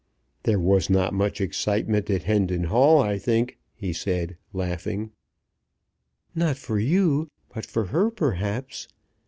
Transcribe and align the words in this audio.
"There 0.41 0.57
was 0.59 0.89
not 0.89 1.13
much 1.13 1.39
excitement 1.39 2.09
at 2.09 2.23
Hendon 2.23 2.63
Hall, 2.63 2.99
I 2.99 3.19
think," 3.19 3.59
he 3.75 3.93
said, 3.93 4.35
laughing. 4.51 5.11
"Not 6.33 6.57
for 6.57 6.79
you, 6.79 7.29
but 7.53 7.67
for 7.67 7.85
her 7.93 8.09
perhaps. 8.09 8.87